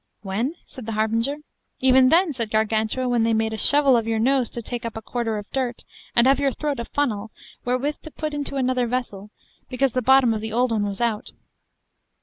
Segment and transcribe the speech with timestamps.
[0.23, 0.55] When?
[0.65, 1.37] said the harbinger.
[1.79, 4.97] Even then, said Gargantua, when they made a shovel of your nose to take up
[4.97, 5.83] a quarter of dirt,
[6.15, 7.29] and of your throat a funnel,
[7.65, 9.29] wherewith to put it into another vessel,
[9.69, 11.29] because the bottom of the old one was out.